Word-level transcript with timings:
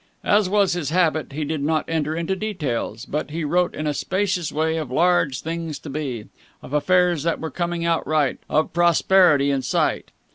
As 0.23 0.49
was 0.49 0.73
his 0.73 0.89
habit, 0.89 1.31
he 1.33 1.45
did 1.45 1.61
not 1.61 1.85
enter 1.87 2.15
into 2.15 2.35
details, 2.35 3.05
but 3.05 3.29
he 3.29 3.43
wrote 3.43 3.75
in 3.75 3.85
a 3.85 3.93
spacious 3.93 4.51
way 4.51 4.77
of 4.77 4.89
large 4.89 5.41
things 5.41 5.77
to 5.77 5.91
be, 5.91 6.25
of 6.63 6.73
affairs 6.73 7.21
that 7.21 7.39
were 7.39 7.51
coming 7.51 7.85
out 7.85 8.07
right, 8.07 8.39
of 8.49 8.73
prosperity 8.73 9.51
in 9.51 9.61
sight. 9.61 10.09